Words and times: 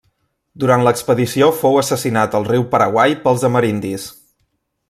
Durant 0.63 0.85
l'expedició 0.87 1.51
fou 1.59 1.77
assassinat 1.83 2.39
al 2.39 2.49
riu 2.51 2.67
Paraguai 2.75 3.17
pels 3.27 3.49
amerindis. 3.51 4.09